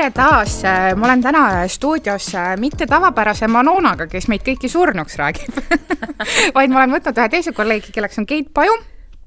[0.00, 0.54] tere taas,
[0.96, 5.58] ma olen täna stuudios mitte tavapärase Manonaga, kes meid kõiki surnuks räägib
[6.56, 8.78] vaid ma olen võtnud ühe teise kolleegi, kelleks on Keit Paju.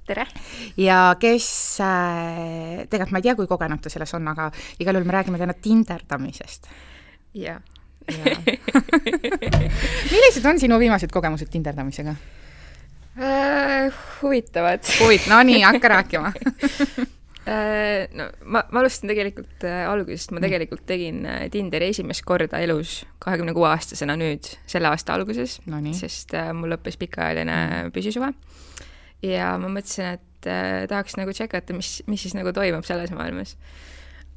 [0.09, 0.25] tere!
[0.81, 1.45] ja kes
[1.85, 4.49] äh,, tegelikult ma ei tea, kui kogenud ta selles on, aga
[4.81, 6.65] igal juhul me räägime täna tinderdamisest.
[7.37, 7.61] jah.
[10.13, 12.15] millised on sinu viimased kogemused tinderdamisega
[13.21, 13.93] äh,?
[14.23, 14.89] huvitavad.
[15.03, 16.33] huvit-, no nii, hakka rääkima
[17.43, 23.01] no ma, ma alustan tegelikult äh, algusest, ma tegelikult tegin äh, Tinderi esimest korda elus
[23.23, 27.91] kahekümne kuue aastasena nüüd, selle aasta alguses no, sest äh, mul lõppes pikaajaline mm.
[27.95, 28.31] püsisuhe.
[29.27, 33.57] ja ma mõtlesin, et äh, tahaks nagu tšekata, mis, mis siis nagu toimub selles maailmas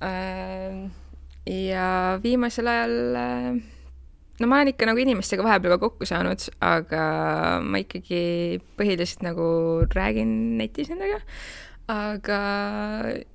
[0.02, 0.86] äh,.
[1.46, 1.86] ja
[2.22, 3.50] viimasel ajal äh,
[4.40, 7.04] no ma olen ikka nagu inimestega vahepeal ka kokku saanud, aga
[7.62, 9.46] ma ikkagi põhiliselt nagu
[9.94, 11.22] räägin netis nendega
[11.86, 12.38] aga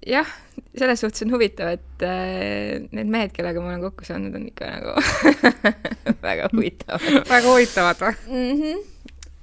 [0.03, 0.27] jah,
[0.75, 4.71] selles suhtes on huvitav, et äh, need mehed, kellega ma olen kokku saanud, on ikka
[4.75, 4.95] nagu
[6.25, 8.61] väga huvitavad väga huvitavad või mm?
[8.61, 8.81] -hmm.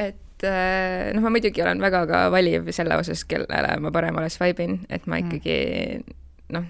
[0.04, 4.64] et äh, noh, ma muidugi olen väga ka valiv selle osas, kellele ma paremale swipe
[4.64, 5.24] in, et ma mm.
[5.26, 5.58] ikkagi
[6.52, 6.68] noh,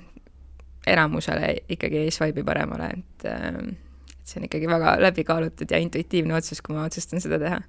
[0.86, 3.62] enamusele ikkagi ei swipe'i paremale, et äh,
[4.14, 7.62] et see on ikkagi väga läbikaalutud ja intuitiivne otsus, kui ma otsustan seda teha.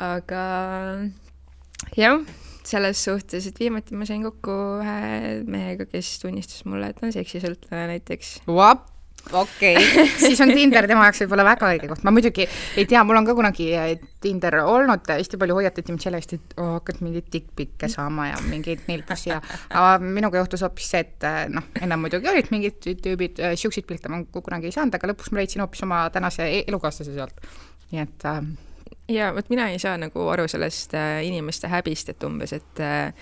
[0.00, 0.44] aga
[1.98, 2.24] jah
[2.66, 7.14] selles suhtes, et viimati ma sain kokku ühe mehega, kes tunnistas mulle, et ta on
[7.14, 8.38] seksisõltlane näiteks.
[9.32, 10.06] okei okay.
[10.26, 13.28] siis on Tinder tema jaoks võib-olla väga õige koht, ma muidugi ei tea, mul on
[13.28, 13.90] ka kunagi äh,
[14.22, 18.40] Tinder olnud, hästi palju hoiatati mind selle eest, et oh, hakkad mingeid dickpic'e saama ja
[18.48, 19.40] mingeid nilkusi ja
[19.76, 23.88] aga minuga juhtus hoopis see, et äh, noh, ennem muidugi olid mingid tüübid, äh, siukseid
[23.88, 27.46] pilte ma kunagi ei saanud, aga lõpuks ma leidsin hoopis oma tänase e-, elukaaslase sealt.
[27.90, 28.42] nii et äh,
[29.10, 33.12] ja vot mina ei saa nagu aru sellest äh, inimeste häbist, et umbes, et äh,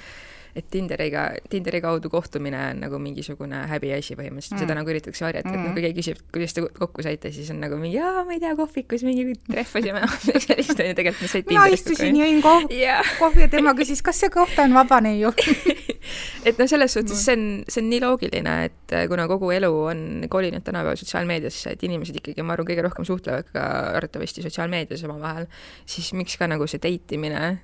[0.56, 5.50] et Tinderiga, Tinderi kaudu kohtumine on nagu mingisugune häbiasi põhimõtteliselt mm., seda nagu üritatakse varjata
[5.50, 8.24] mm., et noh, kui keegi küsib, kuidas te kokku saite, siis on nagu mingi jaa,
[8.26, 10.04] ma ei tea, kohvikus mingi trehvasime
[10.48, 13.14] sellist on ju tegelikult, mis said mina istusin, jõin kohvi yeah.
[13.20, 15.32] kohvi ja tema küsis, kas see koht on vaba neiu
[16.48, 19.70] et noh, selles suhtes see on, see on nii loogiline, et äh, kuna kogu elu
[19.92, 23.64] on kolinud tänapäeval sotsiaalmeediasse, et inimesed ikkagi, ma arvan, kõige rohkem suhtlevad ka
[23.98, 25.48] arvatavasti sotsiaalmeedias omavahel,
[25.88, 27.58] siis miks ka nagu see date imine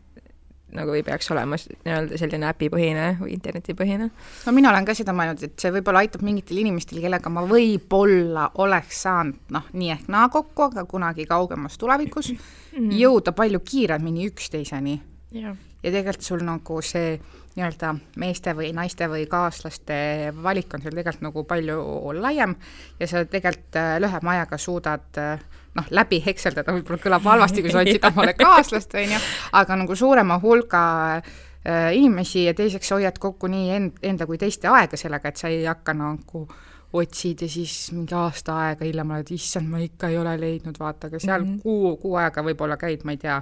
[0.74, 4.08] nagu ei peaks olema nii-öelda selline äpipõhine või internetipõhine.
[4.46, 8.50] no mina olen ka seda mõelnud, et see võib-olla aitab mingitel inimestel, kellega ma võib-olla
[8.64, 12.40] oleks saanud noh, nii ehk naa kokku, aga kunagi kaugemas tulevikus mm
[12.72, 12.98] -hmm.
[13.02, 15.00] jõuda palju kiiremini üksteiseni.
[15.32, 15.56] ja
[15.90, 17.16] tegelikult sul nagu see
[17.54, 19.96] nii-öelda meeste või naiste või kaaslaste
[20.42, 21.78] valik on sul tegelikult nagu palju
[22.18, 22.56] laiem
[23.00, 25.44] ja sa tegelikult äh, lühema ajaga suudad äh,
[25.78, 29.22] noh, läbi hekseldada võib-olla kõlab halvasti, kui sa otsid omale kaaslast, on ju,
[29.60, 30.84] aga nagu suurema hulga
[31.16, 35.52] äh, inimesi ja teiseks hoiad kokku nii end, enda kui teiste aega sellega, et sa
[35.52, 36.46] ei hakka nagu
[36.94, 41.10] otsid ja siis mingi aasta aega hiljem oled, issand, ma ikka ei ole leidnud, vaata,
[41.10, 41.62] aga seal mm -hmm.
[41.62, 43.40] kuu, kuu aega võib-olla käid, ma ei tea,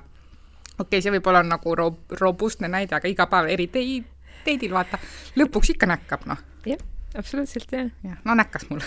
[0.79, 4.03] okei okay,, see võib olla nagu ro-, robustne näide, aga iga päev eri tei-,
[4.47, 5.01] teidil, vaata,
[5.39, 6.43] lõpuks ikka näkkab, noh.
[6.67, 6.83] jah,
[7.15, 7.89] absoluutselt, jah.
[8.05, 8.83] jah, no näkkas mul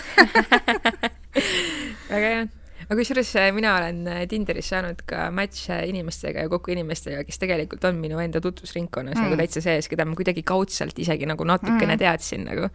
[2.10, 2.46] väga hea
[2.86, 7.40] aga kusjuures äh, mina olen äh, Tinderis saanud ka match'e inimestega ja kokku inimestega, kes
[7.42, 9.32] tegelikult on minu enda tutvusringkonnas nagu mm.
[9.34, 12.02] nagu täitsa sees, keda ma kuidagi kaudselt isegi nagu natukene mm.
[12.02, 12.70] teadsin nagu.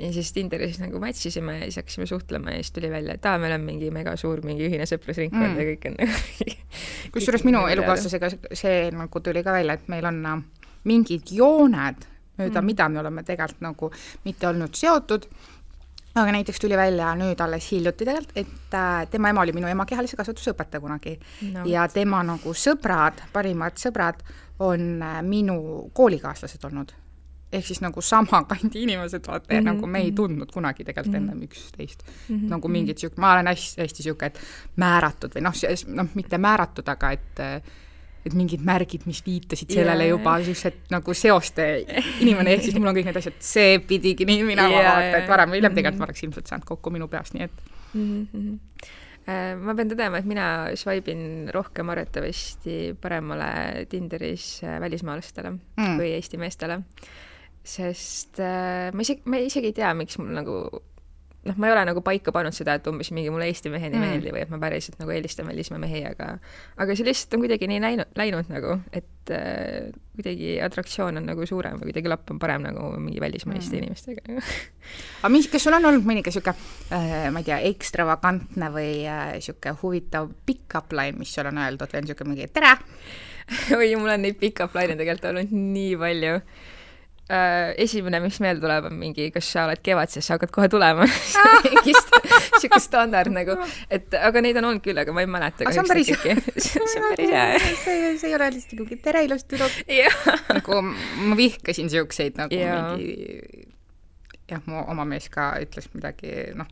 [0.00, 3.28] ja siis Tinderis nagu match isime ja siis hakkasime suhtlema ja siis tuli välja, et
[3.28, 5.60] aa, meil on mingi mega suur mingi ühine sõprusringkond mm.
[5.60, 6.56] ja kõik on nagu
[7.16, 10.42] kusjuures minu elukaaslasega see nagu tuli ka välja, et meil on äh,
[10.88, 12.08] mingid jooned,
[12.40, 12.66] mööda mm.
[12.72, 13.92] mida me oleme tegelikult nagu
[14.24, 15.28] mitte olnud seotud
[16.14, 19.86] aga näiteks tuli välja nüüd alles hiljuti tegelikult, et äh, tema ema oli minu ema
[19.86, 21.14] kehalise kasvatuse õpetaja kunagi
[21.52, 21.64] no.
[21.70, 24.24] ja tema nagu sõbrad, parimad sõbrad
[24.66, 26.96] on äh, minu koolikaaslased olnud.
[27.52, 29.64] ehk siis nagu sama kandi inimesed, vaata mm, -hmm.
[29.64, 30.16] nagu me ei mhm.
[30.16, 31.32] tundnud kunagi tegelikult mm -hmm.
[31.32, 32.36] ennem üksteist mm.
[32.36, 32.48] -hmm.
[32.50, 34.40] nagu mingit sihuke, ma olen hästi, hästi sihuke, et
[34.76, 35.54] määratud või noh,
[35.86, 37.62] noh, mitte määratud, aga et äh,
[38.26, 40.14] et mingid märgid, mis viitasid sellele yeah.
[40.14, 41.68] juba niisugused nagu seoste
[42.24, 45.30] inimene, ehk siis mul on kõik need asjad, see pidigi nii minema yeah, vaata, et
[45.30, 47.62] varem või hiljem tegelikult ma oleks ilmselt saanud kokku minu peas, nii et
[47.94, 48.26] mm.
[48.34, 48.84] -hmm.
[49.64, 55.96] ma pean tõdema, et mina swipe in rohkem arvatavasti paremale Tinderis äh, välismaalastele mm.
[55.96, 56.82] kui Eesti meestele.
[57.64, 60.60] sest äh, ma isegi, ma isegi ei tea, miks mul nagu
[61.48, 63.96] noh, ma ei ole nagu paika pannud seda, et umbes mingi mulle Eesti mehed ei
[63.96, 64.06] mm.
[64.12, 66.34] meeldi või et ma päriselt nagu eelistan välismaa mehi, aga
[66.80, 69.88] aga see lihtsalt on kuidagi nii läinud, läinud nagu, et äh,
[70.18, 73.84] kuidagi atraktsioon on nagu suurem või kuidagi lapp on parem nagu mingi välismaiste mm.
[73.84, 74.36] inimestega
[75.22, 76.56] aga mis, kas sul on olnud mõni ka niisugune
[76.96, 81.88] äh,, ma ei tea, ekstravagantne või niisugune äh, huvitav pick-up line, mis sul on öeldud
[81.88, 82.76] või on niisugune mingi tere
[83.78, 86.36] oi, mul on neid pick-up line'e tegelikult olnud nii palju
[87.30, 91.06] äh, esimene, mis meelde tuleb, on mingi, kas sa oled kevadses, sa hakkad kohe tulema
[91.66, 92.16] mingist
[92.60, 93.56] siuke standard nagu,
[93.92, 95.66] et aga neid on olnud küll, aga ma ei mäleta.
[95.70, 97.46] see on päris hea see on päris hea.
[97.84, 99.80] see, see ei ole lihtsalt nagu tere, ilus tüdruk.
[100.50, 102.82] nagu ma vihkasin siukseid nagu ja.
[102.90, 103.64] mingi,
[104.50, 106.68] jah, mu oma mees ka ütles midagi, noh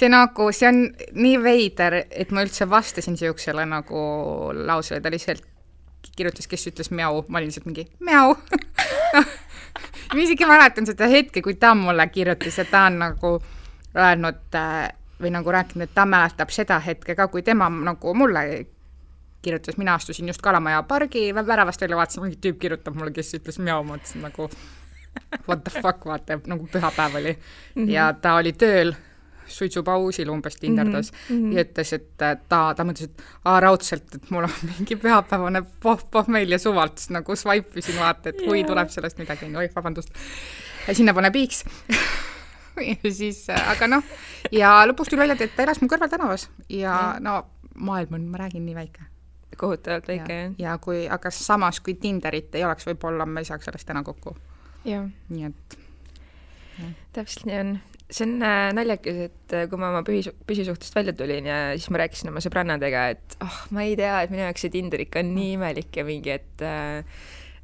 [0.00, 0.84] see nagu, see on
[1.18, 4.02] nii veider, et ma üldse vastasin siuksele nagu
[4.56, 5.49] lausele, ta lihtsalt
[6.20, 8.36] kirjutas, kes ütles mjau, ma olin lihtsalt mingi mjau
[10.14, 13.36] ma isegi mäletan seda hetke, kui ta mulle kirjutas ja ta on nagu
[13.96, 14.90] öelnud äh,
[15.20, 18.44] või nagu rääkinud, et ta mäletab seda hetke ka, kui tema nagu mulle
[19.42, 23.58] kirjutas, mina astusin just Kalamaja pargi väravast välja, vaatasin, mingi tüüp kirjutab mulle, kes ütles
[23.60, 24.48] mjau, mõtlesin nagu
[25.48, 27.84] what the fuck, vaata, nagu pühapäev oli mm.
[27.84, 27.90] -hmm.
[27.90, 28.94] ja ta oli tööl
[29.50, 31.52] suitsupausil umbes tinderdas mm -hmm.
[31.56, 36.50] ja ütles, et ta, ta mõtles, et aa, raudselt, et mul on mingi pühapäevane pohh-pohh-meil
[36.50, 38.68] ja suvalt siis nagu swipe isin vaata, et kui yeah.
[38.68, 40.10] tuleb sellest midagi, onju, oi, vabandust.
[40.92, 41.64] sinna pane piiks
[42.90, 44.04] ja siis, aga noh,
[44.52, 47.42] ja lõpuks tuli välja, et ta elas mu kõrval tänavas ja no
[47.74, 49.10] maailm on, ma räägin, nii väike
[49.60, 50.54] kohutavalt väike, jah.
[50.58, 54.36] ja kui, aga samas, kui Tinderit ei oleks, võib-olla me ei saaks sellest täna kokku.
[54.84, 55.78] nii et.
[57.12, 57.78] täpselt nii on
[58.10, 61.90] see on äh, naljakas, et äh, kui ma oma pühi, püsisuhtest välja tulin ja siis
[61.94, 65.02] ma rääkisin oma sõbrannadega, et ah oh,, ma ei tea, et minu jaoks see Tinder
[65.04, 67.04] ikka on nii imelik ja mingi, et äh,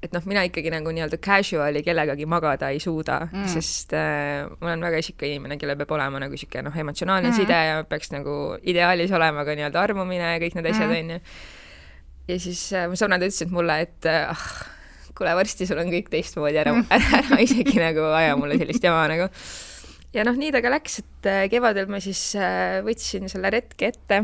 [0.06, 4.70] et noh, mina ikkagi nagu nii-öelda casual'i kellegagi magada ei suuda mm., sest äh, ma
[4.70, 7.38] olen väga isik inimene, kellel peab olema nagu niisugune noh, emotsionaalne mm.
[7.40, 10.96] side ja peaks nagu ideaalis olema ka nii-öelda armumine ja kõik need asjad, mm.
[11.02, 11.20] onju.
[12.31, 14.49] ja siis äh, mu sõbrannad ütlesid mulle, et ah,
[15.16, 16.90] kuule, varsti sul on kõik teistmoodi, ära, mm.
[16.92, 19.31] ära, ära isegi nagu aja mulle sellist jama nagu
[20.16, 23.90] ja noh, nii ta ka läks, et äh, kevadel ma siis äh, võtsin selle retke
[23.92, 24.22] ette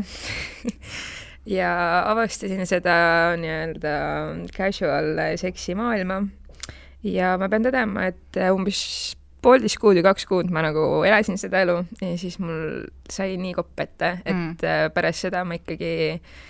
[1.57, 1.73] ja
[2.11, 2.95] avastasin seda
[3.39, 3.97] nii-öelda
[4.55, 6.23] casual seksi maailma.
[7.05, 8.81] ja ma pean tõdema, et äh, umbes
[9.43, 13.53] poolteist kuud või kaks kuud ma nagu elasin seda elu ja siis mul sai nii
[13.57, 14.93] kopp ette, et mm.
[14.95, 16.41] pärast seda ma ikkagi äh,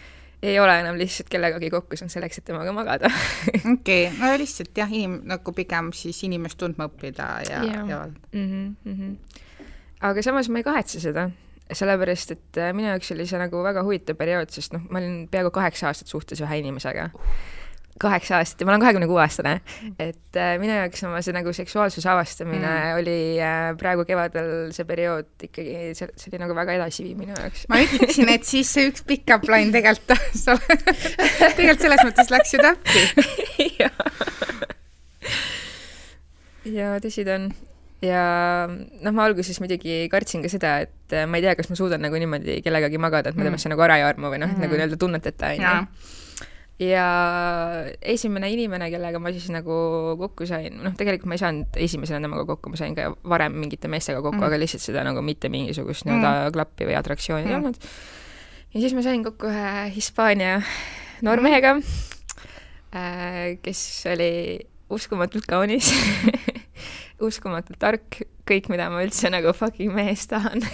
[0.44, 3.12] ei ole enam lihtsalt kellegagi kokku saanud selleks, et temaga magada.
[3.76, 8.02] okei no lihtsalt jah, inim-, nagu pigem siis inimest tundma õppida ja, ja, ja...
[8.34, 9.66] Mm -hmm, mm -hmm.
[10.10, 11.30] aga samas ma ei kahetse seda,
[11.72, 15.52] sellepärast et minu jaoks oli see nagu väga huvitav periood, sest noh, ma olin peaaegu
[15.52, 17.63] kaheksa aastat suhtes ühe inimesega uh
[18.04, 19.54] kaheksa aastat ja ma olen kahekümne kuue aastane,
[20.02, 23.00] et äh, minu jaoks oma see nagu seksuaalsuse avastamine mm.
[23.00, 27.66] oli äh, praegu kevadel see periood ikkagi, see, see oli nagu väga edasiviiv minu jaoks.
[27.72, 30.16] ma ütleksin, et siis see üks pick-up line tegelikult
[31.58, 33.02] tegelikult selles mõttes läks ju täppi
[36.78, 37.46] ja tõsi ta on
[38.04, 38.24] ja
[38.68, 42.04] noh, ma alguses muidugi kartsin ka seda, et äh, ma ei tea, kas ma suudan
[42.04, 43.76] nagu niimoodi kellegagi magada, et ma temasse mm.
[43.76, 44.66] nagu ära ei armu või noh, et mm.
[44.66, 46.20] nagu nii-öelda tunneteta onju
[46.84, 47.06] ja
[48.02, 49.76] esimene inimene, kellega ma siis nagu
[50.20, 53.92] kokku sain, noh, tegelikult ma ei saanud esimesena temaga kokku, ma sain ka varem mingite
[53.92, 56.56] meestega kokku mm., aga lihtsalt seda nagu mitte mingisugust nii-öelda mm.
[56.58, 57.62] klappi või atraktsiooni ei mm.
[57.62, 57.78] olnud.
[58.74, 60.60] ja siis ma sain kokku ühe Hispaania
[61.26, 61.78] noormehega,
[62.96, 63.84] äh, kes
[64.14, 64.34] oli
[64.94, 65.94] uskumatult kaunis
[67.24, 70.64] uskumatult tark, kõik, mida ma üldse nagu fucking mehest tahan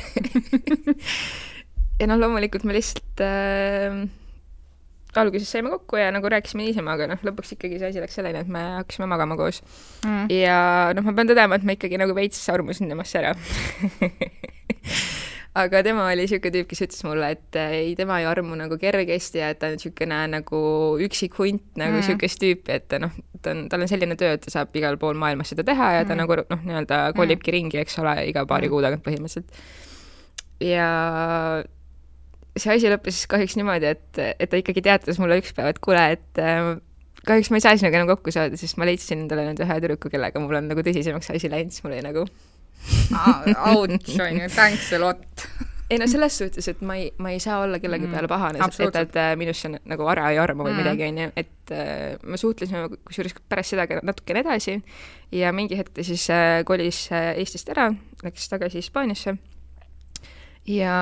[2.00, 4.02] ja noh, loomulikult ma lihtsalt äh,
[5.18, 8.44] alguses saime kokku ja nagu rääkisime niisama, aga noh, lõpuks ikkagi see asi läks selleni,
[8.44, 9.64] et me hakkasime magama koos
[10.06, 10.28] mm..
[10.34, 10.60] ja
[10.94, 13.34] noh, ma pean tõdema, et ma ikkagi nagu veits armusin temast ära
[15.60, 19.42] aga tema oli niisugune tüüp, kes ütles mulle, et ei, tema ei armu nagu kergesti
[19.42, 20.62] ja et ta on niisugune nagu
[21.06, 22.46] üksik hunt, nagu niisugust mm.
[22.46, 25.52] tüüpi, et noh, ta on, tal on selline töö, et ta saab igal pool maailmas
[25.54, 26.22] seda teha ja ta mm.
[26.22, 27.58] nagu noh, nii-öelda kolibki mm.
[27.58, 28.76] ringi, eks ole, iga paari mm.
[28.76, 29.60] kuu tagant põhimõtteliselt.
[30.70, 30.88] ja
[32.58, 36.04] see asi lõppes kahjuks niimoodi, et, et ta ikkagi teatas mulle üks päev, et kuule,
[36.18, 36.76] et äh,
[37.28, 40.12] kahjuks ma ei saa sinuga enam kokku saada, sest ma leidsin endale nüüd ühe tüdruku,
[40.14, 42.26] kellega mul on nagu tõsisemaks asi läinud, siis mul oli nagu
[43.74, 45.26] ouch on ju, thanks a lot.
[45.90, 48.60] Ei no selles suhtes, et ma ei, ma ei saa olla kellegi mm, peale pahane,
[48.62, 50.84] et, et äh, minusse nagu ära ei armu või mm.
[50.84, 54.78] midagi, onju, et äh, me suhtlesime kusjuures pärast seda ka natukene edasi
[55.34, 57.90] ja mingi hetk ta siis äh, kolis äh, Eestist ära,
[58.22, 59.34] läks tagasi Hispaaniasse.
[60.70, 60.94] Ja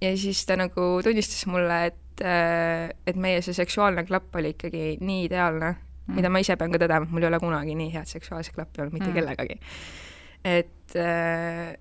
[0.00, 4.96] ja siis ta nagu tunnistas mulle, et, äh, et meie see seksuaalne klapp oli ikkagi
[5.00, 7.92] nii ideaalne mm., mida ma ise pean ka tõdema, et mul ei ole kunagi nii
[7.96, 9.18] head seksuaalset klappi olnud mitte mm.
[9.18, 9.60] kellegagi.
[10.46, 11.74] et, äh,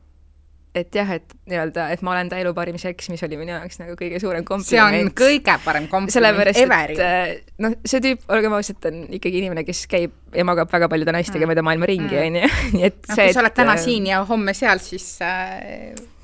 [0.78, 3.80] et jah, et nii-öelda, et ma olen ta elu parim seks, mis oli minu jaoks
[3.82, 4.98] nagu kõige suurem kompliment.
[4.98, 6.94] see on kõige parem kompliment ever.
[6.98, 7.32] Äh,
[7.62, 11.46] noh, see tüüp, olgem ausad, on ikkagi inimene, kes käib ja magab väga paljude naistega
[11.46, 11.54] mm.
[11.54, 12.28] mööda maailma ringi, mm.
[12.28, 12.54] onju.
[12.76, 16.16] nii et no, see, kui sa oled täna siin ja homme seal, siis äh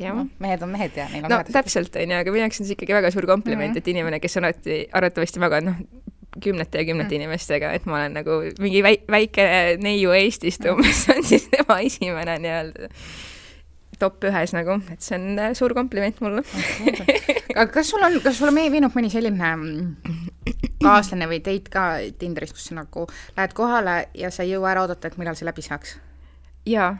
[0.00, 2.68] no, mehed on mehed ja neil on no täpselt, on ju, aga minu jaoks on
[2.68, 3.84] see ikkagi väga suur kompliment mm, -hmm.
[3.84, 6.02] et inimene, kes on alati arvatavasti maganud, noh,
[6.42, 7.20] kümnete ja kümnete mm.
[7.20, 9.44] inimestega, et ma olen nagu mingi väi-, väike
[9.82, 12.88] neiu Eestist umbes on siis tema esimene nii-öelda
[14.00, 16.42] top ühes nagu, et see on äh, suur kompliment mulle
[17.52, 21.84] aga kas sul on, kas sulle meenub mõni selline mm, kaaslane või date ka
[22.18, 23.06] Tinderis, kus sa nagu
[23.36, 25.98] lähed kohale ja sa ei jõua ära oodata, et millal see läbi saaks?
[26.66, 26.96] jaa,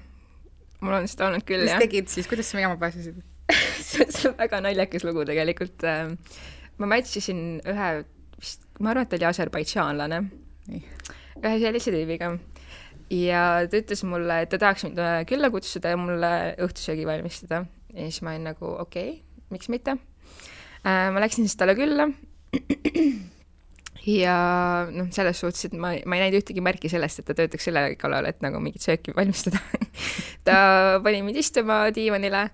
[0.83, 1.79] mul on seda olnud küll, jah.
[1.79, 3.23] mis tegid siis, kuidas sa minema pääsesid
[3.83, 5.85] see on väga naljakas lugu tegelikult.
[5.89, 6.17] Ähm,
[6.81, 7.91] ma match isin ühe,
[8.41, 10.23] vist, ma arvan, et ta oli aserbaidžaanlane.
[11.43, 12.35] ühe sellise tüübiga
[13.13, 17.65] ja ta ütles mulle, et ta tahaks mind äh, külla kutsuda ja mulle õhtusöögi valmistada.
[17.93, 19.99] ja siis ma olin nagu okei okay,, miks mitte.
[20.87, 22.09] Äh, ma läksin siis talle külla
[24.23, 24.37] ja
[24.91, 27.85] noh, selles suhtes, et ma, ma ei näinud ühtegi märki sellest, et ta töötaks selle
[28.01, 29.61] kallal, et nagu mingit sööki valmistada
[30.45, 32.49] ta pani mind istuma diivanile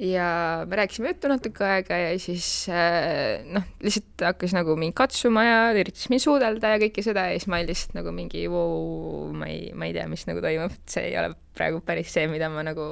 [0.00, 5.42] ja me rääkisime juttu natuke aega ja siis äh, noh, lihtsalt hakkas nagu mind katsuma
[5.44, 9.28] ja üritas mind suudelda ja kõike seda ja siis ma olin lihtsalt nagu mingi vau,
[9.36, 12.48] ma ei, ma ei tea, mis nagu toimub, see ei ole praegu päris see, mida
[12.52, 12.86] ma nagu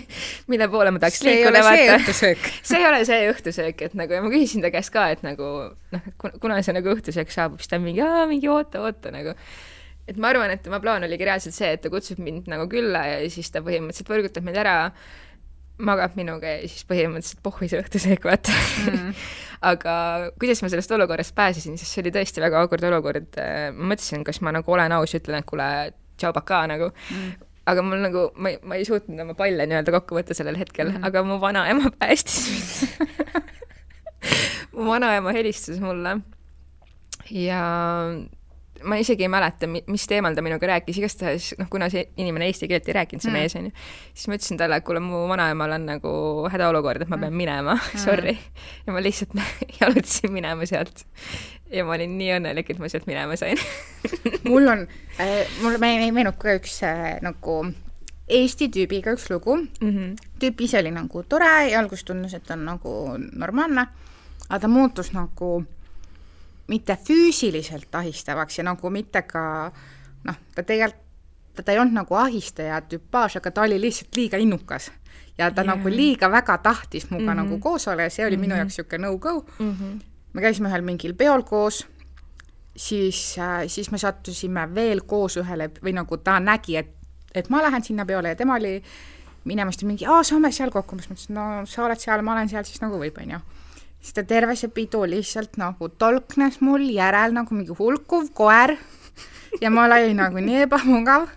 [0.50, 2.16] mille poole ma tahaks see liikuda, vaata.
[2.70, 5.52] see ei ole see õhtusöök, et nagu ja ma küsisin ta käest ka, et nagu
[5.68, 9.36] noh, kuna see nagu õhtusöök saabub, siis ta mingi, mingi oota, oota nagu
[10.08, 13.04] et ma arvan, et tema plaan oligi reaalselt see, et ta kutsub mind nagu külla
[13.08, 14.76] ja siis ta põhimõtteliselt võrgutab mind ära
[15.82, 19.24] magab minuga ja siis põhimõtteliselt pohhui see õhtusöök, vaata mm.
[19.72, 19.94] aga
[20.38, 23.40] kuidas ma sellest olukorrast pääsesin, sest see oli tõesti väga awkward olukord.
[23.74, 25.66] ma mõtlesin, kas ma nagu olen aus, ütlen, et kuule,
[26.20, 27.48] tšau, pakaa nagu mm.
[27.72, 30.92] aga mul nagu, ma ei, ma ei suutnud oma palle nii-öelda kokku võtta sellel hetkel
[30.92, 31.08] mm, -hmm.
[31.10, 33.10] aga mu vanaema päästis mind
[34.76, 36.18] mu vanaema helistas mulle
[37.34, 37.64] ja
[38.84, 42.68] ma isegi ei mäleta, mis teemal ta minuga rääkis, igastahes noh, kuna see inimene eesti
[42.70, 43.38] keelt ei rääkinud, see mm.
[43.40, 43.72] mees onju,
[44.12, 46.14] siis ma ütlesin talle, et kuule, mu vanaemal on nagu
[46.52, 47.40] hädaolukord, et ma pean mm.
[47.44, 48.36] minema mm., sorry.
[48.86, 49.36] ja ma lihtsalt
[49.80, 51.04] jalutasin minema sealt.
[51.72, 53.60] ja ma olin nii õnnelik, et ma sealt minema sain
[54.50, 54.86] mul on
[55.20, 57.62] äh,, mulle meenub ka üks äh, nagu
[58.24, 59.90] Eesti tüübiga üks lugu mm.
[59.90, 60.12] -hmm.
[60.40, 63.86] tüüp ise oli nagu tore ja alguses tundus, et on nagu normaalne,
[64.48, 65.64] aga ta muutus nagu
[66.68, 69.72] mitte füüsiliselt ahistavaks ja nagu mitte ka
[70.24, 71.00] noh, ta tegelikult,
[71.64, 74.90] ta ei olnud nagu ahistaja tüpaaž, aga ta oli lihtsalt liiga innukas.
[75.38, 75.76] ja ta yeah.
[75.76, 77.42] nagu liiga väga tahtis minuga mm -hmm.
[77.42, 78.40] nagu koos olla ja see oli mm -hmm.
[78.40, 78.58] minu mhm.
[78.58, 79.72] jaoks niisugune no-go mm.
[79.72, 80.04] -hmm.
[80.32, 81.86] me käisime ühel mingil peol koos,
[82.76, 86.90] siis äh,, siis me sattusime veel koos ühele või nagu ta nägi, et,
[87.34, 88.82] et ma lähen sinna peole ja tema oli
[89.44, 92.48] minemas, ta mingi, aa, saame seal kokku, ma mõtlesin, no sa oled seal, ma olen
[92.48, 93.38] seal, siis nagu võib, onju
[94.04, 98.76] siis ta terve see pidu lihtsalt nagu tolknes mul järel nagu mingi hulkuv koer
[99.62, 101.30] ja ma olin nagu nii ebamugav.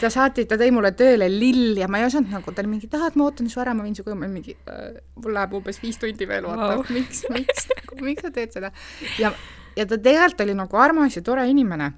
[0.00, 2.88] ta saatis, ta tõi mulle tööle lill ja ma ei osanud nagu, ta oli mingi,
[2.90, 5.52] tahad, ma ootan su ära, ma viin su koju, ma olin mingi äh,, mul läheb
[5.60, 7.68] umbes viis tundi veel, vaata wow., miks, miks,
[8.00, 8.72] miks sa teed seda.
[9.20, 9.30] ja,
[9.76, 11.92] ja ta tegelikult oli nagu armas ja tore inimene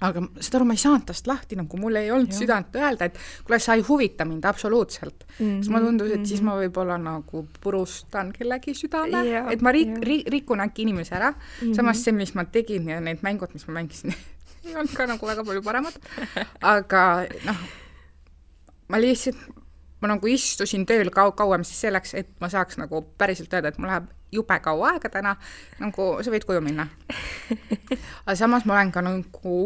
[0.00, 2.42] aga saad aru, ma ei saanud tast lahti, nagu mul ei olnud Juh.
[2.42, 5.34] südant öelda, et kuule, sa ei huvita mind absoluutselt mm.
[5.38, 5.56] -hmm.
[5.60, 6.64] siis mulle tundus, et siis ma mhm.
[6.64, 11.40] võib-olla nagu purustan kellegi südame yeah,, et ma rik- ri-, rikun äkki inimese ära mm,
[11.60, 11.74] -hmm.
[11.76, 14.14] samas see, mis ma tegin ja need mängud, mis ma mängisin
[14.64, 15.96] ei olnud ka nagu väga palju paremad,
[16.74, 17.60] aga noh,
[18.88, 19.36] ma lihtsalt,
[20.00, 23.78] ma nagu istusin tööl kau-, kauem siis selleks, et ma saaks nagu päriselt öelda, et
[23.78, 25.36] mul läheb jube kaua aega täna,
[25.80, 26.88] nagu sa võid koju minna.
[28.24, 29.60] aga samas ma olen ka nagu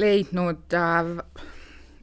[0.00, 1.10] leidnud äh,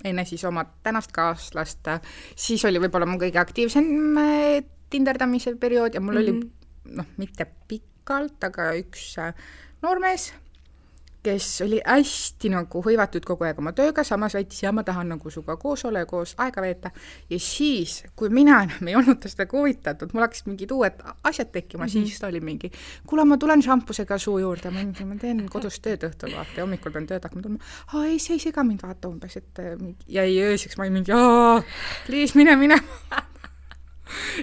[0.06, 1.90] enne siis oma tänast kaaslast
[2.36, 6.28] siis oli võib-olla mu kõige aktiivsem äh, tinderdamise periood ja mul mm -hmm.
[6.28, 6.98] oli mhm.
[6.98, 9.34] noh, mitte pikalt, aga üks äh,
[9.82, 10.34] noormees
[11.28, 15.32] kes oli hästi nagu hõivatud kogu aeg oma tööga, samas väitis, ja ma tahan nagu
[15.32, 16.92] sinuga koos olla ja koos aega veeta.
[17.30, 21.52] ja siis, kui mina enam ei olnud tast väga huvitatud, mul hakkasid mingid uued asjad
[21.52, 22.08] tekkima mm, -hmm.
[22.08, 22.72] siis ta oli mingi,
[23.08, 26.64] kuule, ma tulen šampusega suu juurde, ma mingi, ma teen kodus tööd õhtul, vaata, ja
[26.64, 27.64] hommikul pean tööd hakkama tulema.
[27.94, 29.64] aa, ei, see ei sega mind, vaata umbes, et
[30.08, 31.60] jäi ööseks, ma olin mingi, aa,
[32.08, 33.24] please, mine minema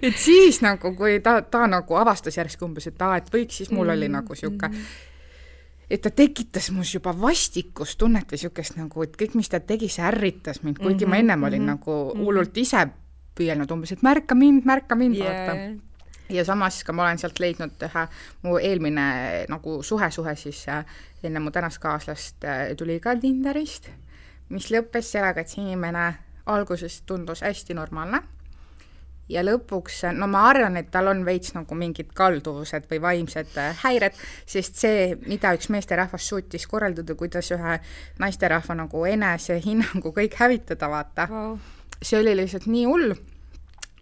[0.03, 3.73] et siis nagu, kui ta, ta nagu avastas järsku umbes, et aa, et võiks, siis
[3.73, 5.12] mul oli nagu sihuke mm -hmm
[5.95, 10.05] et ta tekitas mus juba vastikustunnet või niisugust nagu, et kõik, mis ta tegi, see
[10.07, 12.25] ärritas mind, kuigi mm -hmm, ma ennem olin mm -hmm, nagu mhm.
[12.25, 12.87] hullult ise
[13.35, 16.35] püüelnud umbes, et märka mind, märka mind yeah., vaata.
[16.35, 18.07] ja samas ka ma olen sealt leidnud ühe,
[18.43, 19.07] mu eelmine
[19.49, 20.85] nagu suhe-suhe siis äh,
[21.23, 23.89] enne mu tänast kaaslast äh, tuli ka Tinderist,
[24.49, 26.15] mis lõppes sellega, et see inimene
[26.47, 28.23] alguses tundus hästi normaalne
[29.28, 34.16] ja lõpuks, no ma arvan, et tal on veits nagu mingid kalduvused või vaimsed häired,
[34.47, 37.78] sest see, mida üks meesterahvas suutis korraldada, kuidas ühe
[38.21, 41.54] naisterahva nagu enesehinnangu kõik hävitada, vaata wow.,
[42.04, 43.14] see oli lihtsalt nii hull,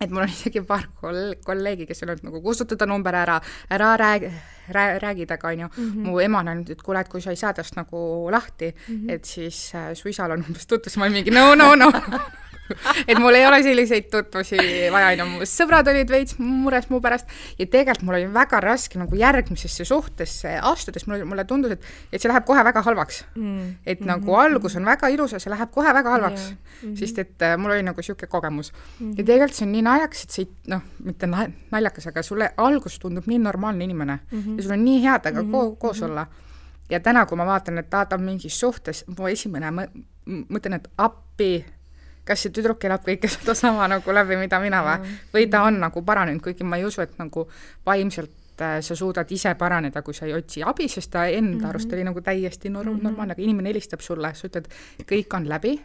[0.03, 3.39] et mul on isegi paar koll-, kolleegi, kes on öelnud nagu kustutada number ära,
[3.71, 4.33] ära räägi,
[4.73, 5.91] räägi temaga, on ju mm.
[5.91, 6.11] -hmm.
[6.11, 8.97] mu ema on öelnud, et kuule, et kui sa ei saa tast nagu lahti mm,
[8.97, 9.13] -hmm.
[9.15, 11.93] et siis äh, su isal on umbes tutvus, ma olin mingi no, no, no
[13.11, 14.59] et mul ei ole selliseid tutvusi
[14.93, 19.19] vaja, mu sõbrad olid veits mures mu pärast ja tegelikult mul oli väga raske nagu
[19.19, 23.73] järgmisesse suhtesse astudes, mulle, mulle tundus, et, et see läheb kohe väga halvaks mm..
[23.85, 24.13] et mm -hmm.
[24.13, 26.59] nagu algus on väga ilus ja see läheb kohe väga halvaks yeah..
[26.83, 26.99] Mm -hmm.
[26.99, 29.11] sest et äh, mul oli nagu niisugune kogemus mm.
[29.11, 29.19] -hmm.
[29.19, 33.27] ja tegelikult see on nii naljakas, et see noh, mitte naljakas, aga sulle algus tundub
[33.27, 34.57] nii normaalne inimene mm -hmm.
[34.57, 35.77] ja sul on nii hea temaga mm -hmm.
[35.79, 36.27] koos olla
[36.91, 39.71] ja täna, kui ma vaatan, et ta, ta on mingis suhtes, mu esimene
[40.27, 41.65] mõte on, et appi
[42.25, 46.05] kas see tüdruk elab kõike sedasama nagu läbi, mida mina või, või ta on nagu
[46.07, 47.47] paranenud, kuigi ma ei usu, et nagu
[47.87, 51.61] vaimselt äh, sa suudad ise paraneda, kui sa ei otsi abi, sest ta enda mm
[51.61, 51.69] -hmm.
[51.69, 54.69] arust oli nagu täiesti nor- mm -hmm., normaalne, aga inimene helistab sulle, sa ütled,
[55.07, 55.81] kõik on läbi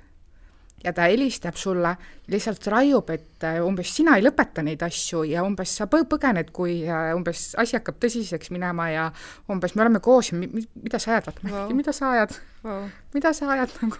[0.83, 1.95] ja ta helistab sulle,
[2.27, 6.51] lihtsalt raiub, et äh, umbes sina ei lõpeta neid asju ja umbes sa põ-, põgened,
[6.51, 9.07] kui äh, umbes asi hakkab tõsiseks minema ja
[9.49, 12.85] umbes me oleme koos ja mi-, mida sa ajad, vaata wow., mida sa ajad wow.,
[13.13, 13.97] mida sa ajad nagu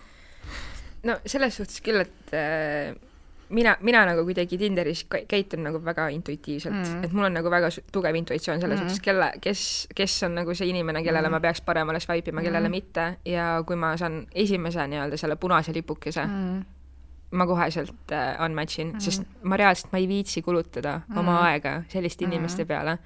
[1.04, 2.96] no selles suhtes küll, et äh,
[3.50, 7.70] mina, mina nagu kuidagi Tinderis käitun nagu väga intuitiivselt mm., et mul on nagu väga
[7.92, 8.88] tugev intuitsioon selles mm.
[8.88, 9.62] suhtes, kelle, kes,
[9.96, 11.38] kes on nagu see inimene, kellele mm.
[11.38, 12.80] ma peaks paremale swipe ima, kellele mm.
[12.80, 16.66] mitte ja kui ma saan esimese nii-öelda selle punase lipukese mm.,
[17.38, 21.22] ma koheselt äh, unmatch in mm., sest ma reaalselt, ma ei viitsi kulutada mm.
[21.24, 22.34] oma aega selliste mm.
[22.34, 22.98] inimeste peale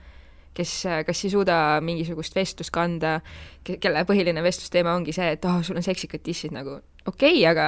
[0.53, 0.71] kes
[1.07, 3.19] kas ei suuda mingisugust vestlust kanda,
[3.63, 7.67] kelle põhiline vestlusteema ongi see, et oh, sul on seksikad tissid nagu, okei okay,, aga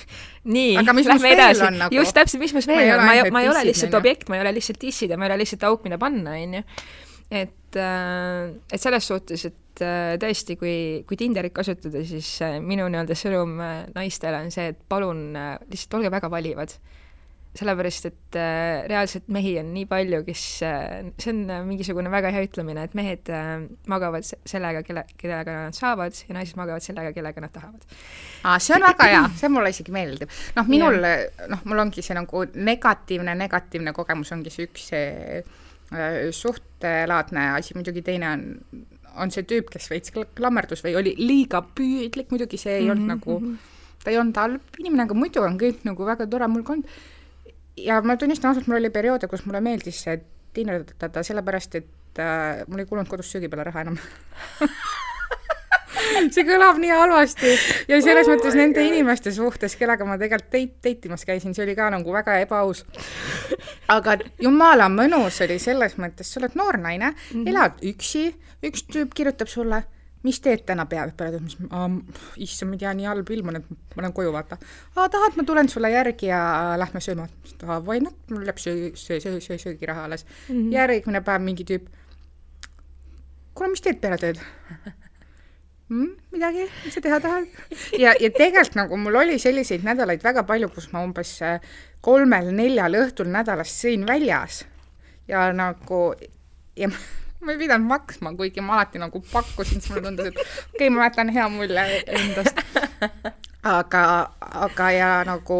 [0.56, 1.68] nii, lähme edasi.
[1.78, 1.96] Nagu...
[1.96, 4.44] just täpselt, mis mus veel on, ma ei, ma ei ole lihtsalt objekt, ma ei
[4.44, 6.64] ole lihtsalt tissid ja ma ei ole lihtsalt auk, mida panna, on ju.
[7.30, 10.76] et, äh, et selles suhtes, et äh, tõesti, kui,
[11.08, 13.56] kui Tinderit kasutada, siis äh, minu nii-öelda sõnum
[13.94, 15.32] naistele on see, et palun
[15.70, 16.76] lihtsalt olge väga valivad
[17.54, 22.32] sellepärast, et äh, reaalselt mehi on nii palju, kes äh,, see on äh, mingisugune väga
[22.34, 23.30] hea ütlemine, et mehed
[23.90, 27.84] magavad sellega, kelle, kellega nad saavad ja naised magavad sellega, kellega nad tahavad.
[28.42, 30.32] aa, see on väga hea, see mulle isegi meeldib.
[30.58, 30.98] noh, minul,
[31.52, 35.44] noh, mul ongi see nagu negatiivne, negatiivne kogemus ongi see üks see
[36.34, 38.44] suhtelaadne asi, muidugi teine on,
[39.20, 42.94] on see tüüp, kes veits klammerdus või oli liiga püüdlik, muidugi see ei mm -hmm,
[42.94, 44.00] olnud nagu mm, -hmm.
[44.02, 46.82] ta ei olnud halb inimene, aga muidu on kõik nagu väga tore, mul ka on
[47.76, 50.18] ja ma tunnistan ausalt, mul oli perioode, kus mulle meeldis see
[50.54, 53.98] tiinetada sellepärast, et äh, mul ei kulunud kodus söögi peale raha enam
[56.34, 57.54] see kõlab nii halvasti
[57.88, 58.92] ja selles oh mõttes nende God.
[58.92, 62.84] inimeste suhtes, kellega ma tegelikult teit-, teitimas käisin, see oli ka nagu väga ebaaus.
[63.96, 67.50] aga jumala mõnus oli selles mõttes, sa oled noor naine mm, -hmm.
[67.50, 68.24] elad üksi,
[68.64, 69.84] üks tüüp kirjutab sulle
[70.24, 71.40] mis teed täna peale, peale
[72.40, 74.58] issand, ma ei tea, nii halb ilm on, et ma lähen koju, vaata.
[74.96, 77.28] aa, tahad, ma tulen sulle järgi ja lähme sööma.
[77.66, 80.54] aa, why not, mul läheb söö, söö, söö, söö, söögiraha alles mm.
[80.54, 80.72] -hmm.
[80.72, 81.88] järgmine päev mingi tüüp,
[83.54, 84.40] kuule, mis teed peale tööd
[85.88, 86.12] mm,?
[86.32, 87.48] midagi, mis sa teha tahad?
[87.98, 91.60] ja, ja tegelikult nagu mul oli selliseid nädalaid väga palju, kus ma umbes äh,
[92.04, 94.64] kolmel-neljal õhtul nädalas sõin väljas
[95.28, 96.14] ja nagu
[96.76, 96.90] ja
[97.44, 100.92] ma ei pidanud maksma, kuigi ma alati nagu pakkusin, siis mulle tundus, et okei okay,,
[100.94, 102.60] ma jätan hea mulje endast.
[103.64, 104.04] Aga,
[104.66, 105.58] aga ja nagu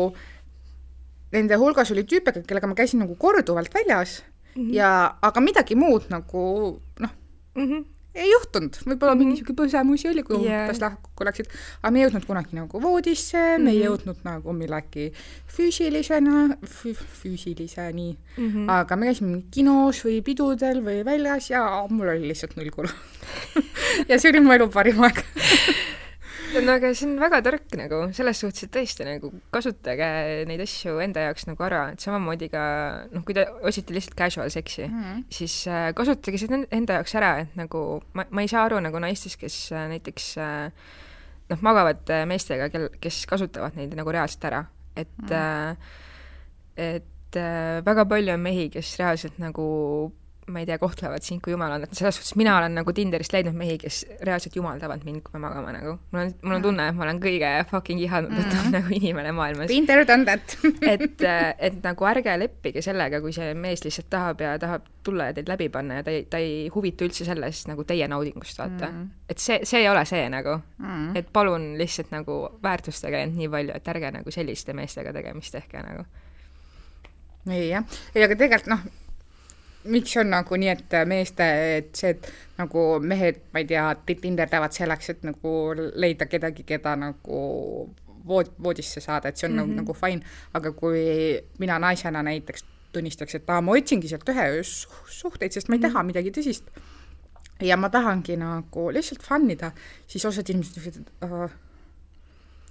[1.34, 4.22] nende hulgas oli tüüpe, kellega ma käisin nagu korduvalt väljas
[4.54, 4.74] mm -hmm.
[4.74, 7.10] ja, aga midagi muud nagu noh
[7.54, 9.60] mm -hmm., ei juhtunud, võib-olla mingi niisugune mhm.
[9.64, 10.68] põsemusi oli, kui yeah.
[10.68, 11.48] umbes lahku läksid,
[11.82, 13.64] aga me ei jõudnud kunagi nagu voodisse mm, -hmm.
[13.64, 13.86] me ei mhm.
[13.86, 15.12] jõudnud nagu millegi
[15.56, 18.70] füüsilisena fü,, füüsiliseni mm, -hmm.
[18.70, 22.88] aga me käisime kinos või pidudel või väljas ja mul oli lihtsalt null kulu
[24.08, 25.24] ja see oli mu elu parim aeg
[26.62, 30.08] no aga see on väga tark nagu selles suhtes, et tõesti nagu kasutage
[30.48, 32.64] neid asju enda jaoks nagu ära, et samamoodi ka
[33.12, 35.24] noh, kui te otsite lihtsalt casual seksi mm, -hmm.
[35.38, 39.02] siis äh, kasutage seda enda jaoks ära, et nagu ma, ma ei saa aru nagu
[39.02, 40.70] naistest, kes äh, näiteks äh,
[41.50, 44.64] noh, magavad äh, meestega, kel, kes kasutavad neid nagu reaalselt ära,
[44.96, 45.76] et mm -hmm.
[46.76, 50.12] äh, et äh, väga palju on mehi, kes reaalselt nagu
[50.46, 53.76] ma ei tea, kohtlevad sind kui jumalandat, selles suhtes mina olen nagu Tinderist leidnud mehi,
[53.80, 55.94] kes reaalselt jumaldavad mind, kui me magame nagu.
[56.12, 58.72] mul on, mul on tunne, et ma olen kõige fucking ihandatum mm.
[58.74, 59.72] nagu inimene maailmas.
[59.88, 60.56] There, done that
[60.92, 61.24] et,
[61.68, 65.48] et nagu ärge leppige sellega, kui see mees lihtsalt tahab ja tahab tulla ja teid
[65.48, 69.06] läbi panna ja ta ei, ta ei huvitu üldse sellest nagu teie naudingust, vaata mm..
[69.30, 71.14] et see, see ei ole see nagu mm..
[71.20, 75.84] et palun lihtsalt nagu väärtustage end nii palju, et ärge nagu selliste meestega tegemist tehke
[75.84, 76.04] nagu.
[77.52, 78.84] ei jah, ei aga tegelikult noh
[79.84, 81.46] miks on nagu nii, et meeste,
[81.78, 86.94] et see, et nagu mehed, ma ei tea, tinderdavad selleks, et nagu leida kedagi, keda
[87.00, 87.40] nagu
[88.28, 89.66] vood-, voodisse saada, et see on mm -hmm.
[89.66, 89.76] nagu, mhm.
[89.80, 90.22] nagu fine,
[90.54, 91.04] aga kui
[91.58, 95.88] mina naisena näiteks tunnistaks, et aa, ma otsingi sealt ühe suhteid, sest ma ei Mhm.
[95.88, 96.70] taha midagi tõsist.
[97.60, 99.70] ja ma tahangi nagu lihtsalt fun ida,
[100.06, 101.48] siis osad inimesed ütlevad, et aa,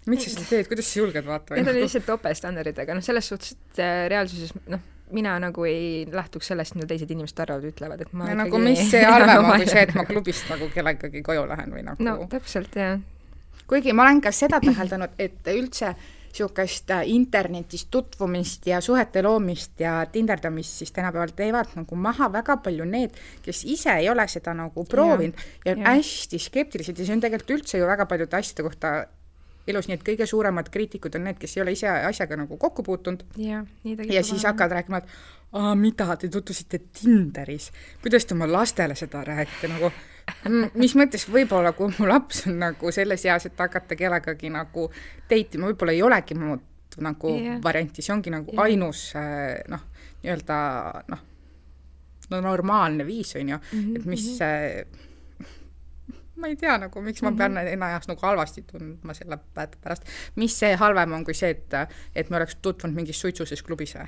[0.06, 3.28] miks sa seda teed, kuidas sa julged vaata Need on lihtsalt topeltstandardid, aga noh, selles
[3.28, 4.80] suhtes, et äh, reaalsuses noh,
[5.14, 8.64] mina nagu ei lähtuks sellest, mida teised inimesed arvavad, ütlevad, et ma ja ikkagi nagu
[8.64, 12.10] mis see halvem on kui see, et ma klubist nagu kellegagi koju lähen või nagu
[12.10, 13.00] no täpselt, jah.
[13.70, 15.94] kuigi ma olen ka seda täheldanud, et üldse
[16.34, 22.58] niisugust äh, internetis tutvumist ja suhete loomist ja tinderdamist siis tänapäeval teevad nagu maha väga
[22.58, 23.14] palju need,
[23.46, 25.94] kes ise ei ole seda nagu proovinud ja, ja on jaa.
[25.94, 28.94] hästi skeptilised ja see on tegelikult üldse ju väga paljude asjade kohta
[29.68, 32.84] elus, nii et kõige suuremad kriitikud on need, kes ei ole ise asjaga nagu kokku
[32.84, 33.24] puutunud.
[33.98, 37.70] Ta ja siis hakkavad rääkima, et aa, mida, te tutvusite Tinderis,
[38.02, 39.92] kuidas te oma lastele seda räägite, nagu
[40.80, 44.88] mis mõttes võib-olla, kui mu laps on nagu selles eas, et hakata kellegagi nagu
[45.30, 47.60] date ima, võib-olla ei olegi muud nagu yeah.
[47.64, 48.66] varianti, see ongi nagu yeah.
[48.68, 49.88] ainus äh, noh,
[50.24, 50.58] nii-öelda
[51.10, 51.24] noh,
[52.30, 54.86] no normaalne viis, on ju, Mhm, et mis see
[56.36, 60.56] ma ei tea nagu, miks ma pean ennast nagu halvasti tundma selle pä- pärast, mis
[60.60, 61.74] see halvem on kui see, et,
[62.16, 64.08] et me oleks tutvunud mingis suitsuses klubis või?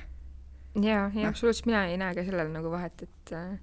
[0.82, 1.22] jaa, Noh.
[1.22, 3.58] ja absoluutselt mina ei näe ka sellel nagu vahet, et äh,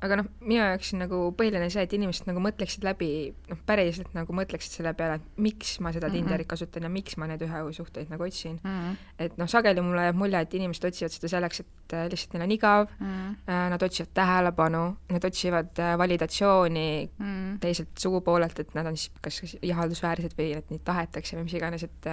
[0.00, 4.12] aga noh, minu jaoks on nagu põhiline see, et inimesed nagu mõtleksid läbi, noh, päriselt
[4.14, 6.14] nagu mõtleksid selle peale, et miks ma seda Mhm.
[6.14, 8.60] Tinderit kasutan ja miks ma neid ühesuhteid nagu otsin.
[8.62, 8.96] Mm -hmm.
[9.18, 12.42] et noh, sageli mulle jääb mulje, et inimesed otsivad seda selleks, et äh, lihtsalt neil
[12.42, 13.70] on igav Mm -hmm.
[13.70, 17.58] nad otsivad tähelepanu, nad otsivad äh, validatsiooni Mm -hmm.
[17.58, 21.82] teiselt sugupoolelt, et nad on siis kas ihaldusväärsed või et neid tahetakse või mis iganes,
[21.82, 22.06] et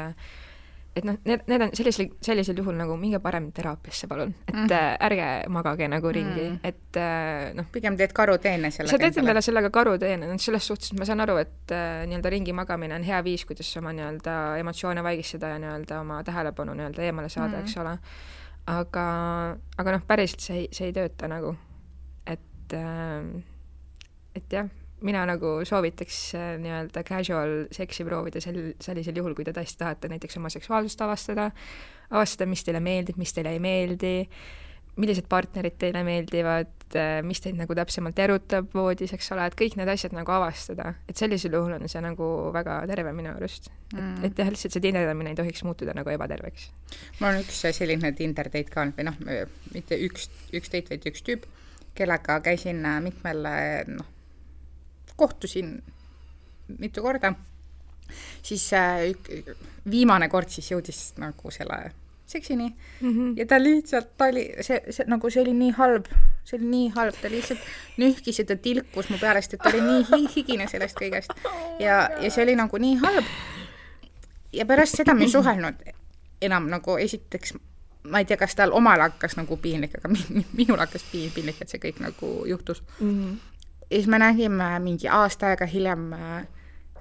[0.96, 4.30] et noh, need, need on sellisel, sellisel juhul nagu minge parem teraapiasse, palun.
[4.48, 4.72] et Mhm.
[4.72, 6.60] äh, ärge magage nagu ringi Mhm.
[6.64, 10.94] et äh, noh, pigem teed karuteene sellega sa teed endale sellega karuteene, noh selles suhtes
[10.98, 15.04] ma saan aru, et äh, nii-öelda ringi magamine on hea viis, kuidas oma nii-öelda emotsioone
[15.04, 17.98] vaigistada ja nii-öelda oma tähelepanu nii-öelda eemale saada mm, eks ole.
[18.68, 19.06] aga,
[19.78, 21.56] aga noh, päriselt see ei, see ei tööta nagu.
[22.26, 23.44] et äh,
[24.36, 24.68] et jah,
[25.06, 30.12] mina nagu soovitaks äh, nii-öelda casual seksi proovida sel, sellisel juhul, kui te tõesti tahate
[30.12, 31.50] näiteks oma seksuaalsust avastada,
[32.12, 34.16] avastada, mis teile meeldib, mis teile ei meeldi,
[34.96, 36.72] millised partnerid teile meeldivad,
[37.28, 41.20] mis teid nagu täpsemalt erutab voodis, eks ole, et kõik need asjad nagu avastada, et
[41.20, 43.68] sellisel juhul on see nagu väga terve minu arust.
[43.92, 44.24] et Mm.
[44.24, 46.70] et jah, lihtsalt see tinderdamine ei tohiks muutuda nagu ebaterveks.
[47.20, 49.20] mul on üks selline Tinder date ka olnud või noh,
[49.74, 51.46] mitte üks, üks date, vaid üks tüüp,
[51.96, 54.08] kellega käisin äh, mitmel äh, noh,
[55.16, 55.84] kohtusin
[56.80, 57.34] mitu korda,
[58.42, 59.14] siis äh,
[59.92, 61.92] viimane kord siis jõudis nagu selle
[62.26, 63.34] seksini Mm -hmm.
[63.40, 66.06] ja ta lihtsalt, ta oli, see, see nagu see oli nii halb,
[66.44, 67.60] see oli nii halb, ta lihtsalt
[67.98, 71.30] nühkis ja ta tilkus mu peale, sest et ta oli nii hi higine sellest kõigest.
[71.80, 73.26] ja, ja see oli nagu nii halb.
[74.54, 75.76] ja pärast seda me ei suhelnud
[76.42, 77.54] enam nagu esiteks,
[78.04, 81.62] ma ei tea, kas tal omal hakkas nagu piinlik, aga min- minul hakkas pi- piinlik,
[81.62, 82.84] et see kõik nagu juhtus.
[83.00, 83.38] Mm -hmm.
[83.90, 86.48] Ja siis me nägime mingi aasta aega hiljem äh,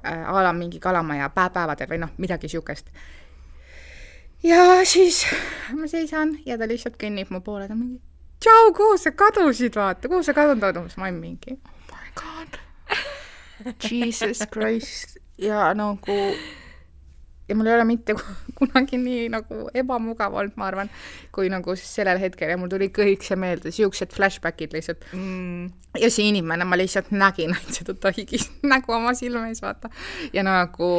[0.04, 2.90] a la mingi Kalamaja päevapäevadel või noh, midagi siukest.
[4.42, 5.26] ja siis
[5.72, 8.00] ma seisan ja ta lihtsalt kõnnib mu poole, ta mingi
[8.40, 12.10] tšau, kuhu sa kadusid, vaata, kuhu sa kadunud oled, umbes ma olin mingi oh my
[12.20, 12.58] god,
[13.90, 16.18] jesus christ ja nagu
[17.48, 18.16] ja mul ei ole mitte
[18.58, 20.90] kunagi nii nagu ebamugav olnud, ma arvan,
[21.34, 25.68] kui nagu sellel hetkel ja mul tuli kõik see meelde, siuksed flashbackid lihtsalt Mm,
[26.00, 29.90] ja see inimene, ma lihtsalt nägin ainult seda ta higis nägu oma silme ees, vaata.
[30.32, 30.90] ja nagu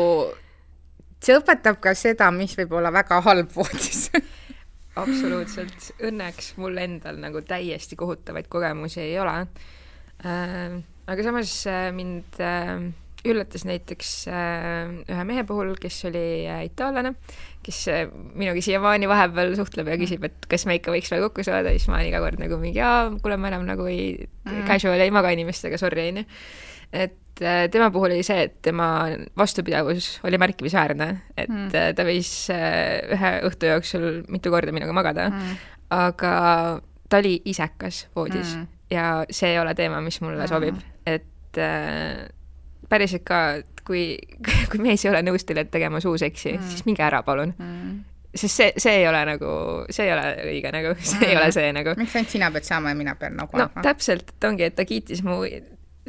[1.24, 4.10] see õpetab ka seda, mis võib olla väga halb voodis
[5.04, 10.78] absoluutselt, õnneks mul endal nagu täiesti kohutavaid kogemusi ei ole äh,.
[11.08, 12.86] aga samas äh, mind äh,
[13.32, 17.16] üllatas näiteks äh, ühe mehe puhul, kes oli äh, itaallane,
[17.66, 18.06] kes äh,
[18.38, 21.88] minuga siiamaani vahepeal suhtleb ja küsib, et kas me ikka võiks veel kokku saada, siis
[21.90, 24.62] ma olen iga kord nagu mingi, jaa, kuule, ma enam nagu ei Mm.
[24.70, 26.22] casual ei maga inimestega, sorry, onju.
[26.94, 27.16] et
[27.74, 29.08] tema puhul oli see, et tema
[29.38, 31.64] vastupidavus oli märkimisväärne, et Mm.
[31.72, 31.96] mm.
[31.98, 35.58] ta võis ühe õhtu jooksul mitu korda minuga magada mm.,
[35.90, 36.36] aga
[37.10, 38.62] ta oli isekas voodis Mm.
[38.62, 38.68] mm.
[38.94, 40.44] ja see ei ole teema, mis mulle Mm.
[40.46, 40.48] mm.
[40.48, 41.26] sobib, et
[42.90, 44.18] päriselt ka, et kui,
[44.72, 46.60] kui mees ei ole nõus teile tegema suuseksi Mm.
[46.62, 46.70] mm.
[46.70, 47.54] siis minge ära, palun.
[47.58, 47.96] mm.
[48.36, 49.52] sest see, see ei ole nagu,
[49.90, 51.30] see ei ole õige nagu, see Mm.
[51.30, 51.94] ei ole see nagu.
[51.98, 54.86] miks ainult sina pead saama ja mina pean nagu no täpselt, et ongi, et ta
[54.86, 55.42] kiitis mu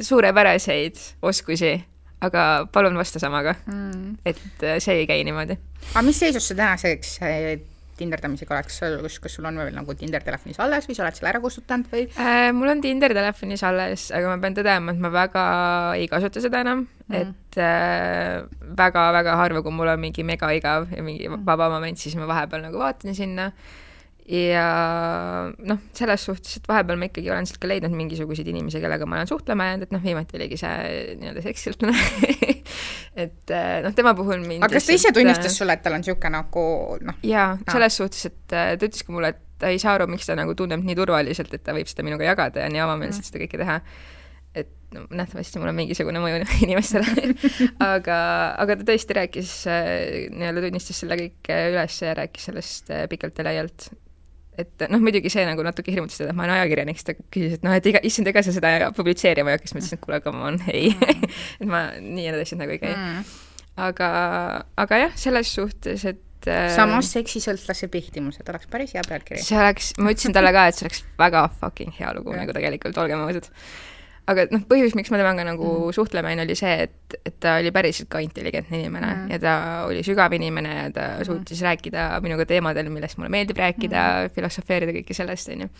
[0.01, 1.73] suurepäraseid oskusi,
[2.21, 4.17] aga palun vasta samaga, mm.
[4.25, 5.57] et äh, see ei käi niimoodi.
[5.93, 7.19] aga mis seisus sa tänaseks
[7.97, 11.17] tinderdamisega oled, kas kas, kas sul on veel nagu Tinder telefonis alles või sa oled
[11.17, 12.05] selle ära kustutanud või?
[12.19, 15.47] Äh, mul on Tinder telefonis alles, aga ma pean tõdema, et ma väga
[15.97, 16.85] ei kasuta seda enam.
[17.07, 18.43] Mm., et äh,
[18.77, 22.65] väga-väga harva, kui mul on mingi mega igav ja mingi vaba moment, siis ma vahepeal
[22.67, 23.51] nagu vaatan sinna
[24.27, 24.67] ja
[25.55, 29.21] noh, selles suhtes, et vahepeal ma ikkagi olen sealt ka leidnud mingisuguseid inimesi, kellega ma
[29.21, 32.57] olen suhtlema jäänud, et noh, viimati oligi see nii-öelda seksisõltlane
[33.23, 36.03] et äh, noh, tema puhul mind aga kas ta ise tunnistas sulle, et tal on
[36.03, 36.65] niisugune nagu
[37.07, 37.19] noh?
[37.25, 40.27] jaa, selles suhtes, et äh, ta ütles ka mulle, et ta ei saa aru, miks
[40.29, 43.29] ta nagu tunneb nii turvaliselt, et ta võib seda minuga jagada ja nii avameelselt mm.
[43.31, 43.77] seda kõike teha.
[44.57, 47.31] et no nähtavasti mul on mingisugune mõju inimestele
[47.83, 48.19] aga,
[48.59, 49.53] aga ta tõesti rääkis,
[50.35, 53.89] nii-öelda tunnistas selle kõike üles ja rääkis sellest pikalt ja laialt.
[54.57, 57.57] Et noh, muidugi see nagu natuke hirmutas teda, et ma olen ajakirjanik, siis ta küsis,
[57.59, 60.05] et noh, et ega, issand, ega sa seda publitseerima ei hakka, siis ma ütlesin, et
[60.05, 61.35] kuule, come on, ei mm.
[61.61, 63.35] et ma nii need asjad nagu ei käi mm.
[63.89, 64.13] aga,
[64.85, 69.41] aga jah, selles suhtes, et et äh, samas seksisõltlase pihtimused oleks päris hea pealkiri.
[69.43, 72.99] see oleks, ma ütlesin talle ka, et see oleks väga fucking hea lugu nagu tegelikult,
[73.01, 73.49] olgem ausad.
[74.27, 75.95] Aga noh, põhjus, miks ma temaga nagu mm.
[75.95, 79.33] suhtlema jäin, oli see, et, et ta oli päriselt ka intelligentne inimene mm.
[79.33, 79.55] ja ta
[79.87, 81.27] oli sügav inimene ja ta mm.
[81.29, 85.73] suutis rääkida minuga teemadel, millest mulle meeldib rääkida mm., filosofeerida kõike sellest, on ju.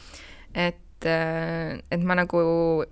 [0.55, 2.39] et et, äh, et ma nagu,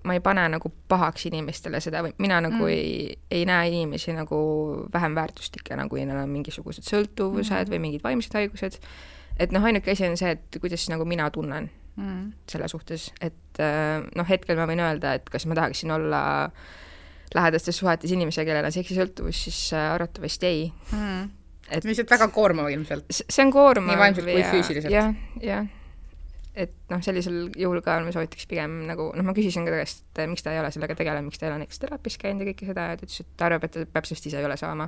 [0.04, 2.70] ma ei pane nagu pahaks inimestele seda või mina nagu mm.
[2.70, 4.38] ei, ei näe inimesi nagu
[4.94, 7.72] vähem väärtuslikena, kui neil on mingisugused sõltuvused mm.
[7.74, 8.78] või mingid vaimsed haigused.
[9.40, 12.26] et noh, ainuke asi on see, et kuidas nagu mina tunnen mm.
[12.52, 16.24] selle suhtes, et äh, noh, hetkel ma võin öelda, et kas ma tahaksin olla
[17.36, 21.32] lähedastes suhetes inimesega, kellel on seksisõltuvus, siis äh, arvatavasti ei mm.
[21.78, 23.10] et lihtsalt väga koormav ilmselt.
[23.10, 23.94] see on koormav.
[23.94, 24.94] nii vaimselt kui füüsiliselt.
[24.94, 25.66] jah, jah
[26.56, 30.04] et noh, sellisel juhul ka ma soovitaks pigem nagu noh, ma küsisin ka ta käest,
[30.16, 32.52] et miks ta ei ole sellega tegelenud, miks ta ei ole näiteks teraapias käinud ja
[32.52, 34.88] kõike seda ja ta ütles, et ta arvab, et ta peab sellest ise üle saama.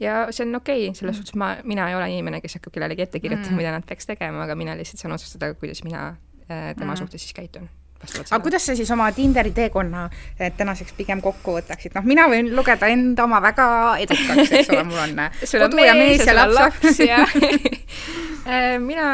[0.00, 1.20] ja see on okei okay,, selles mm.
[1.20, 4.08] suhtes ma, mina ei ole inimene, kes hakkab kellelegi ette kirjutama mm., mida nad peaks
[4.08, 6.14] tegema, aga mina lihtsalt saan otsustada, kuidas mina
[6.48, 6.98] tema mm.
[7.04, 7.68] suhtes siis käitun
[8.02, 12.50] aga kuidas sa siis oma Tinderi teekonna äh, tänaseks pigem kokku võtaksid, noh, mina võin
[12.56, 13.66] lugeda enda oma väga
[14.02, 15.22] edukaks, eks ole, mul on
[15.64, 18.18] kodu ja mees ja laps ja Äh,
[18.82, 19.06] mina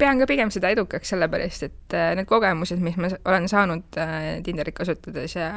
[0.00, 4.28] pean ka pigem seda edukaks, sellepärast et äh, need kogemused, mis ma olen saanud äh,
[4.44, 5.50] Tinderit kasutades ja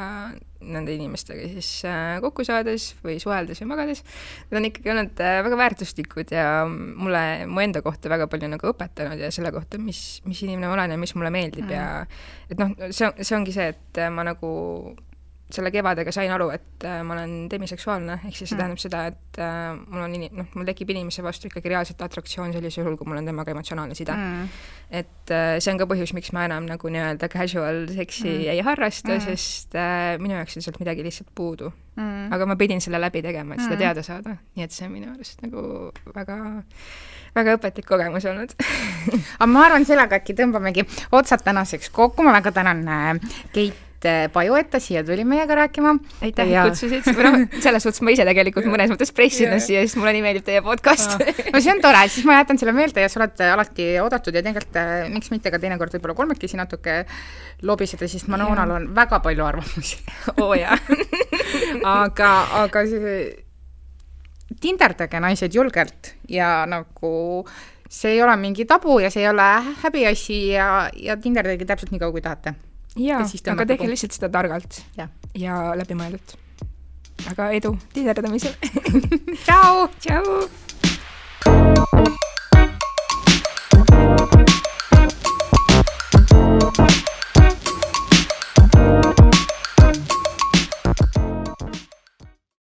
[0.64, 1.70] nende inimestega siis
[2.24, 4.04] kokku saades või suheldes või magades,
[4.48, 9.20] need on ikkagi olnud väga väärtuslikud ja mulle, mu enda kohta väga palju nagu õpetanud
[9.20, 11.74] ja selle kohta, mis, mis inimene ma olen ja mis mulle meeldib mm.
[11.76, 14.54] ja et noh, see, see ongi see, et ma nagu
[15.52, 18.62] selle kevadega sain aru, et äh, ma olen demiseksuaalne, ehk siis see mm.
[18.62, 22.56] tähendab seda, et äh, mul on ini-, noh, mul tekib inimese vastu ikkagi reaalselt atraktsioon
[22.56, 24.50] sellisel juhul, kui mul on temaga emotsionaalne side mm..
[25.02, 28.50] et äh, see on ka põhjus, miks ma enam nagu nii-öelda casual seksi mm.
[28.56, 32.34] ei harrasta mm., sest äh, minu jaoks on sealt midagi lihtsalt puudu mm..
[32.34, 33.70] aga ma pidin selle läbi tegema, et mm.
[33.70, 35.68] seda teada saada, nii et see on minu arust nagu
[36.16, 36.40] väga
[37.38, 42.56] väga õpetlik kogemus olnud aga ma arvan, sellega äkki tõmbamegi otsad tänaseks kokku, ma väga
[42.56, 45.96] tänan äh, Keit Keit Paju, et ta siia tuli meiega rääkima.
[46.22, 49.84] aitäh ja..., et kutsusid, noh, selles suhtes ma ise tegelikult mõnes mõttes pressin ennast siia,
[49.86, 51.16] sest mulle nii meeldib teie podcast.
[51.54, 54.44] No see on tore, siis ma jätan selle meelde ja sa oled alati oodatud ja
[54.46, 57.04] tegelikult äh, miks mitte ka teinekord võib-olla kolmekesi natuke
[57.64, 60.02] lobiseda, sest Manonal on väga palju arvamusi.
[60.36, 60.78] Oo oh, jaa.
[62.04, 62.30] Aga,
[62.64, 63.16] aga see
[64.62, 67.14] tinderdage naised julgelt ja nagu
[67.90, 69.48] see ei ole mingi tabu ja see ei ole
[69.84, 72.56] häbiasi ja, ja tinderdage täpselt nii kaua, kui tahate
[73.00, 76.36] jaa, aga tehke lihtsalt seda targalt ja, ja läbimõeldult.
[77.32, 78.54] aga edu tihedamisel
[79.46, 79.88] tšau!
[80.04, 80.44] tšau!